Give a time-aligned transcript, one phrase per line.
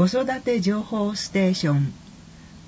[0.00, 1.92] 子育て情報ステーション。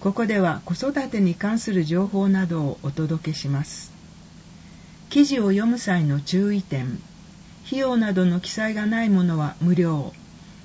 [0.01, 3.91] ここでは子育てに関する情報などをお届けします。
[5.09, 6.99] 記事を読む際の注意点。
[7.67, 10.13] 費用などの記載がないものは無料。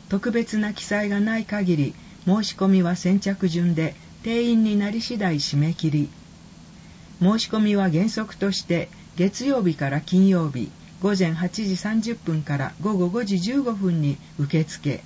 [0.09, 1.95] 特別な記載がない限り
[2.25, 6.09] 申し込みは先着順で定員になり次第締め切り。
[7.21, 10.69] 申し込みは原則として月曜日から金曜日
[11.01, 15.01] 午前8時30分から午後5時15分に受付。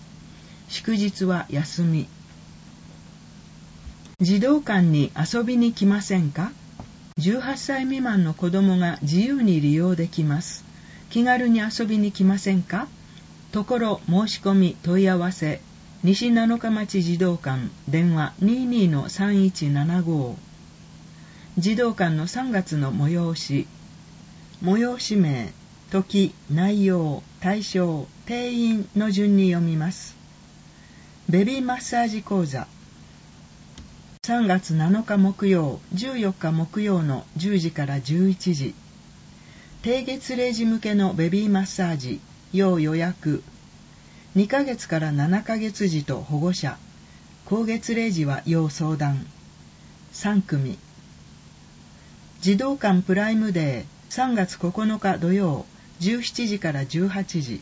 [0.71, 2.07] 祝日は休み。
[4.21, 6.54] 児童館に遊びに来ませんか
[7.18, 10.63] ？18歳未満の子供が自由に利用できます。
[11.10, 12.87] 気軽に遊びに来ませんか？
[13.51, 15.60] ところ申し込み問い合わせ。
[16.05, 17.68] 西七日町児童館。
[17.89, 20.35] 電話22-3175
[21.57, 23.68] 児童館の3月の催し。
[24.63, 25.51] 催し名。
[25.91, 30.21] 時内容対象定員の順に読みます。
[31.30, 32.67] ベビーマッサージ講座。
[34.23, 38.75] 3月7日木曜14日木曜の10時から11時。
[39.81, 42.19] 低月齢児向けのベビーマッサージ
[42.52, 43.44] 要予約。
[44.36, 46.78] 2ヶ月から7ヶ月児と保護者。
[47.45, 49.25] 高月齢児は要相談。
[50.13, 50.78] 3組。
[52.41, 55.66] 児童館プライムデー3月9日土曜
[56.02, 57.61] 17時から18時。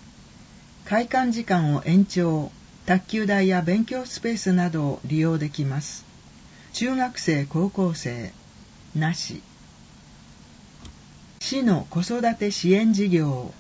[0.86, 2.52] 開館時間を延長。
[2.90, 6.06] 卓球台や勉強スペースなどを利用できます。
[6.74, 8.34] 中学生高校生
[8.96, 9.44] なし。
[11.40, 13.54] 市の子育て支援事業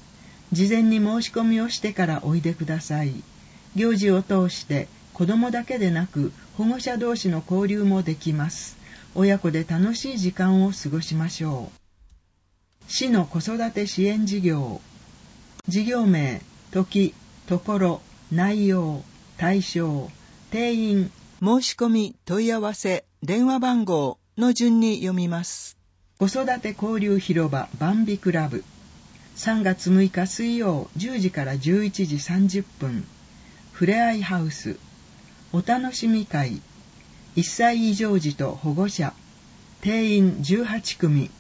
[0.51, 3.21] 事前に申し込みをしてからおいでください。
[3.75, 8.77] 行事を通して子どもだけでなく保護者同士の交流もできます。
[9.13, 12.91] 親子で楽しい時間を過ごしましょう。
[12.91, 14.81] 市の子育て支援事業。
[15.67, 16.41] 事業名
[16.71, 17.13] 時
[17.45, 19.03] ところ内容。
[19.39, 20.11] 対象
[20.51, 25.77] 定員申し込み問い合わせ電話番号の順に読みます。
[26.17, 28.65] 子育て交流広場バンビクラブ。
[29.37, 31.59] 3月6日水曜10時から11
[32.05, 33.05] 時30分。
[33.71, 34.75] ふれあいハウス。
[35.53, 36.61] お楽しみ会。
[37.37, 39.13] 1歳以上児と保護者。
[39.79, 41.31] 定員18組。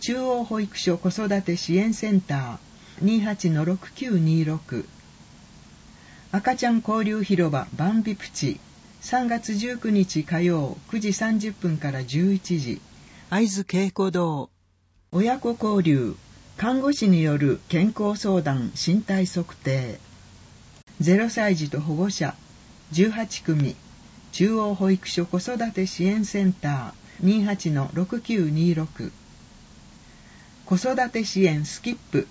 [0.00, 3.34] 中央保育所子育て支援センター。
[3.34, 4.97] 28-6926
[6.30, 8.60] 赤ちゃん交流広場バンビプチ。
[9.00, 12.82] 3月19日火曜9時30分から11時。
[13.30, 14.50] 会津稽古堂。
[15.10, 16.16] 親子交流。
[16.58, 19.98] 看護師による健康相談身体測定。
[21.00, 22.34] 0歳児と保護者。
[22.92, 23.74] 18組。
[24.32, 27.92] 中央保育所子育て支援センター。
[27.94, 29.10] 28-6926
[30.66, 32.28] 子育て支援スキップ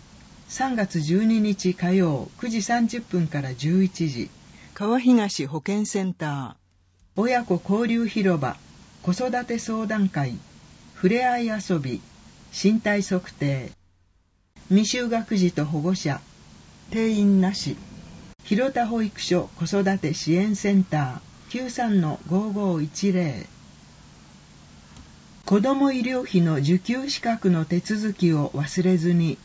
[0.49, 4.29] 3月12日火曜9時30分から11時。
[4.73, 6.55] 川東保健センター。
[7.17, 8.55] 親子交流広場
[9.01, 10.37] 子育て相談会
[10.93, 11.99] ふれあい遊び
[12.53, 13.71] 身体測定。
[14.69, 16.21] 未就学児と保護者
[16.91, 17.75] 定員なし。
[18.45, 23.45] 広田保育所子育て支援センター93-5510
[25.45, 29.37] 子ども医療費の受給資格の手続きを忘れずに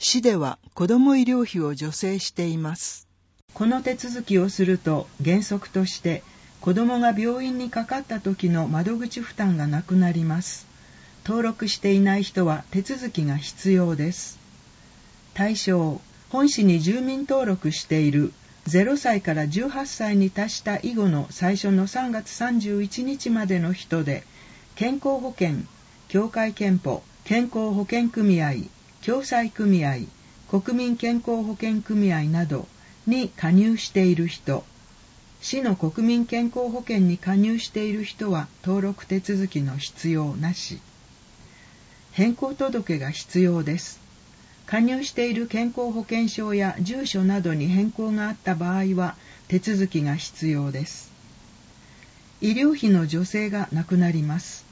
[0.00, 3.06] 市では子ども医療費を助成しています
[3.54, 6.24] この手続きをすると原則として
[6.60, 10.70] 子どもが病院にかかった時の窓口負担がなくなります
[11.24, 14.38] 登録していない人は手続きが必要です。
[15.34, 16.00] 対象、
[16.30, 18.32] 本市に住民登録している
[18.66, 24.24] 0歳から18歳に達した以後の最初の3月31日までの人で、
[24.76, 25.58] 健康保険、
[26.08, 28.54] 協会憲法、健康保険組合、
[29.04, 29.98] 共済組合、
[30.50, 32.68] 国民健康保険組合など
[33.06, 34.64] に加入している人、
[35.40, 40.80] 市の国民健康保険に加入している人は登録手続きの必要なし。
[42.12, 44.00] 変更届が必要です。
[44.66, 49.16] 加入している健康保険証や住所などに変更があった場合は
[49.48, 51.10] 手続きが必要です。
[52.42, 54.64] 医療費の助成がなくなります。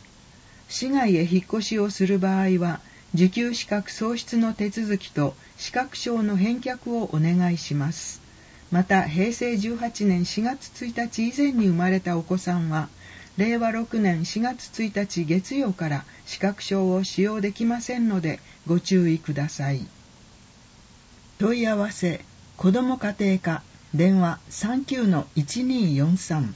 [0.68, 2.80] 市外へ引っ越しをする場合は、
[3.14, 8.20] 受給資格喪失の手続きと資格証の返却をお願いします。
[8.70, 12.90] また、平成18年4月1日以前に生まれたお子さんは、
[13.38, 19.86] 令和6年4月1日月曜から資格証を使用できませんのでご注意ください。
[21.38, 22.20] 問い合わせ
[22.56, 23.62] 子ども家庭科
[23.94, 26.52] 電話39-1243